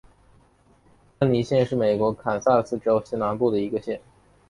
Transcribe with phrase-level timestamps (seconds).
[1.19, 4.01] 芬尼县是美国堪萨斯州西南部的一个县。